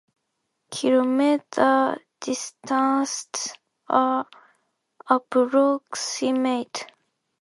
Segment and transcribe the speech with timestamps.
[0.71, 3.53] Kilometer distances
[3.87, 4.27] are
[5.05, 6.87] approximate.